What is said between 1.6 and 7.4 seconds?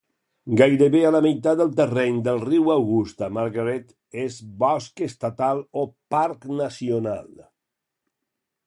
terreny del riu Augusta-Margaret és bosc estatal o parc nacional.